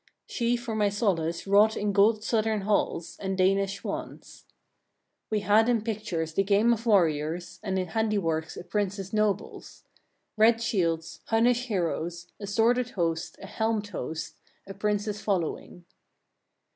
14. 0.27 0.35
She 0.35 0.57
for 0.57 0.73
my 0.75 0.89
solace 0.89 1.45
wrought 1.45 1.77
in 1.77 1.93
gold 1.93 2.23
southern 2.23 2.61
halls, 2.61 3.17
and 3.19 3.37
Danish 3.37 3.81
swans. 3.81 4.45
15. 5.29 5.29
We 5.29 5.39
had 5.41 5.69
in 5.69 5.83
pictures 5.83 6.33
the 6.33 6.41
game 6.41 6.73
of 6.73 6.87
warriors, 6.87 7.59
and 7.61 7.77
in 7.77 7.89
handiworks 7.89 8.57
a 8.57 8.63
prince's 8.63 9.13
nobles; 9.13 9.83
red 10.37 10.59
shields, 10.59 11.19
Hunnish 11.27 11.67
heroes, 11.67 12.25
a 12.39 12.47
sworded 12.47 12.89
host, 12.97 13.37
a 13.43 13.45
helmed 13.45 13.89
host, 13.89 14.37
a 14.65 14.73
prince's 14.73 15.21
following. 15.21 15.85